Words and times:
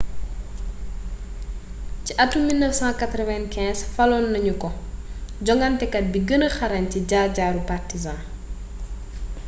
ci 2.05 2.11
atum 2.23 2.41
1995 2.47 3.91
faloon 3.95 4.25
nañu 4.33 4.53
ko 4.61 4.69
jonŋatekat 5.45 6.05
bi 6.11 6.19
gëna 6.27 6.47
xarañ 6.57 6.83
ci 6.91 6.99
jaar-jaaru 7.09 7.61
partizan 7.71 8.19